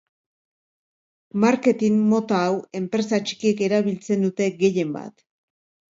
[1.43, 5.27] Marketin mota hau enpresa txikiek erabiltzen dute gehienbat.